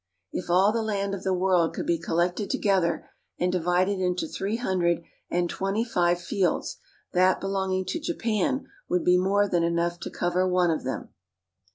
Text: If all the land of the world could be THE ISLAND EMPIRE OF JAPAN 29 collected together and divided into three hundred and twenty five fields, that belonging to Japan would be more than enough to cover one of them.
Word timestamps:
If 0.33 0.49
all 0.49 0.71
the 0.71 0.81
land 0.81 1.13
of 1.13 1.21
the 1.21 1.31
world 1.31 1.75
could 1.75 1.85
be 1.85 1.95
THE 1.95 2.05
ISLAND 2.07 2.29
EMPIRE 2.31 2.45
OF 2.45 2.49
JAPAN 2.49 2.71
29 2.81 2.81
collected 2.81 3.01
together 3.05 3.09
and 3.37 3.51
divided 3.51 3.99
into 4.03 4.27
three 4.27 4.55
hundred 4.55 5.03
and 5.29 5.47
twenty 5.47 5.85
five 5.85 6.19
fields, 6.19 6.77
that 7.13 7.39
belonging 7.39 7.85
to 7.85 7.99
Japan 7.99 8.65
would 8.89 9.05
be 9.05 9.19
more 9.19 9.47
than 9.47 9.61
enough 9.61 9.99
to 9.99 10.09
cover 10.09 10.47
one 10.47 10.71
of 10.71 10.83
them. 10.83 11.09